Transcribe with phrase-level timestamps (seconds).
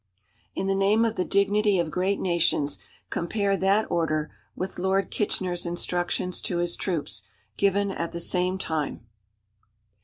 [0.55, 2.79] In the name of the dignity of great nations,
[3.11, 7.21] compare that order with Lord Kitchener's instructions to his troops,
[7.55, 9.05] given at the same time.